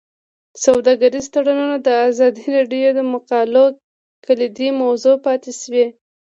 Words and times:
سوداګریز 0.65 1.25
تړونونه 1.33 1.77
د 1.87 1.89
ازادي 2.09 2.45
راډیو 2.55 2.89
د 2.95 2.99
مقالو 3.13 3.65
کلیدي 4.25 4.69
موضوع 4.81 5.15
پاتې 5.25 5.51
شوی. 5.61 5.85